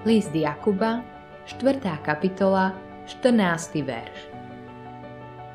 List 0.00 0.32
Jakuba, 0.32 1.04
4. 1.44 1.76
kapitola, 2.00 2.72
14. 3.04 3.84
verš. 3.84 4.32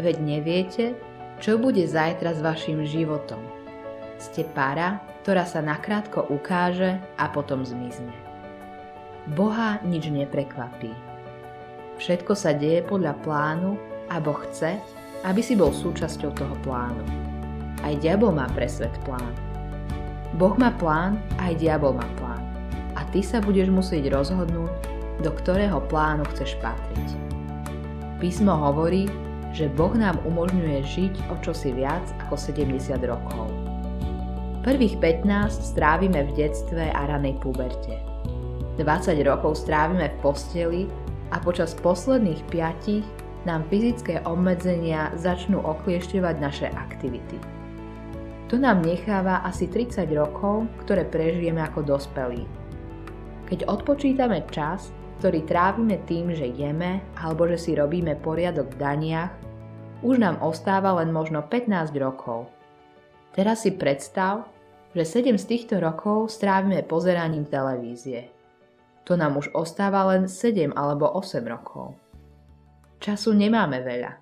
Veď 0.00 0.16
neviete, 0.16 0.96
čo 1.44 1.60
bude 1.60 1.84
zajtra 1.84 2.32
s 2.32 2.40
vašim 2.40 2.80
životom. 2.88 3.44
Ste 4.16 4.48
para, 4.56 4.96
ktorá 5.20 5.44
sa 5.44 5.60
nakrátko 5.60 6.24
ukáže 6.32 6.96
a 7.20 7.28
potom 7.28 7.68
zmizne. 7.68 8.16
Boha 9.36 9.76
nič 9.84 10.08
neprekvapí. 10.08 10.88
Všetko 12.00 12.32
sa 12.32 12.56
deje 12.56 12.80
podľa 12.80 13.20
plánu 13.20 13.76
a 14.08 14.24
Boh 14.24 14.40
chce, 14.48 14.80
aby 15.20 15.44
si 15.44 15.52
bol 15.52 15.68
súčasťou 15.68 16.32
toho 16.32 16.56
plánu. 16.64 17.04
Aj 17.84 17.92
diabol 18.00 18.32
má 18.32 18.48
pre 18.56 18.64
svet 18.64 18.96
plán. 19.04 19.36
Boh 20.40 20.56
má 20.56 20.72
plán, 20.80 21.20
aj 21.44 21.60
diabol 21.60 21.92
má 21.92 22.08
plán 22.16 22.29
ty 23.10 23.20
sa 23.26 23.42
budeš 23.42 23.70
musieť 23.70 24.10
rozhodnúť, 24.14 24.70
do 25.20 25.30
ktorého 25.34 25.82
plánu 25.90 26.24
chceš 26.34 26.56
patriť. 26.62 27.08
Písmo 28.22 28.54
hovorí, 28.54 29.10
že 29.50 29.66
Boh 29.66 29.90
nám 29.98 30.22
umožňuje 30.22 30.78
žiť 30.86 31.14
o 31.32 31.34
čosi 31.42 31.74
viac 31.74 32.04
ako 32.26 32.38
70 32.38 33.02
rokov. 33.02 33.50
Prvých 34.62 35.00
15 35.00 35.74
strávime 35.74 36.22
v 36.28 36.30
detstve 36.36 36.92
a 36.92 37.00
ranej 37.08 37.40
puberte. 37.42 37.98
20 38.78 39.16
rokov 39.26 39.58
strávime 39.58 40.12
v 40.14 40.16
posteli 40.22 40.82
a 41.34 41.40
počas 41.42 41.74
posledných 41.74 42.44
5 42.52 43.48
nám 43.48 43.64
fyzické 43.72 44.20
obmedzenia 44.28 45.10
začnú 45.16 45.64
okliešťovať 45.64 46.34
naše 46.38 46.68
aktivity. 46.70 47.40
To 48.52 48.60
nám 48.60 48.84
necháva 48.84 49.40
asi 49.46 49.64
30 49.64 50.04
rokov, 50.12 50.68
ktoré 50.84 51.08
prežijeme 51.08 51.64
ako 51.64 51.96
dospelí 51.96 52.60
keď 53.50 53.66
odpočítame 53.66 54.46
čas, 54.54 54.94
ktorý 55.18 55.42
trávime 55.42 55.98
tým, 56.06 56.30
že 56.30 56.46
jeme 56.54 57.02
alebo 57.18 57.50
že 57.50 57.58
si 57.58 57.74
robíme 57.74 58.14
poriadok 58.22 58.70
v 58.72 58.78
daniach, 58.78 59.34
už 60.06 60.22
nám 60.22 60.38
ostáva 60.38 60.94
len 61.02 61.10
možno 61.10 61.42
15 61.42 61.90
rokov. 61.98 62.46
Teraz 63.34 63.66
si 63.66 63.74
predstav, 63.74 64.46
že 64.94 65.02
7 65.02 65.34
z 65.34 65.44
týchto 65.50 65.82
rokov 65.82 66.30
strávime 66.30 66.86
pozeraním 66.86 67.44
televízie. 67.44 68.30
To 69.04 69.18
nám 69.18 69.34
už 69.42 69.50
ostáva 69.50 70.06
len 70.14 70.30
7 70.30 70.70
alebo 70.78 71.10
8 71.10 71.42
rokov. 71.42 71.98
Času 73.02 73.34
nemáme 73.34 73.82
veľa. 73.82 74.12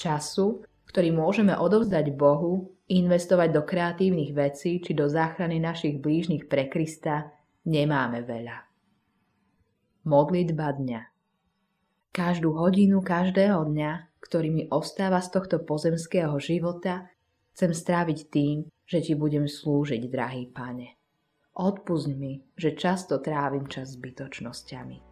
Času, 0.00 0.64
ktorý 0.88 1.12
môžeme 1.12 1.52
odovzdať 1.52 2.16
Bohu, 2.16 2.72
investovať 2.88 3.48
do 3.52 3.62
kreatívnych 3.68 4.32
vecí 4.32 4.80
či 4.80 4.96
do 4.96 5.06
záchrany 5.06 5.60
našich 5.60 6.00
blížnych 6.00 6.48
pre 6.48 6.66
Krista, 6.72 7.30
nemáme 7.70 8.26
veľa. 8.26 8.66
Modlitba 10.10 10.74
dňa 10.74 11.00
Každú 12.10 12.58
hodinu 12.58 12.98
každého 13.06 13.70
dňa, 13.70 14.18
ktorý 14.18 14.48
mi 14.50 14.64
ostáva 14.66 15.22
z 15.22 15.30
tohto 15.30 15.62
pozemského 15.62 16.34
života, 16.42 17.06
chcem 17.54 17.70
stráviť 17.70 18.18
tým, 18.26 18.66
že 18.82 18.98
ti 18.98 19.14
budem 19.14 19.46
slúžiť, 19.46 20.10
drahý 20.10 20.50
pane. 20.50 20.98
Odpust 21.54 22.10
mi, 22.10 22.42
že 22.58 22.74
často 22.74 23.22
trávim 23.22 23.70
čas 23.70 23.94
zbytočnosťami. 23.94 25.09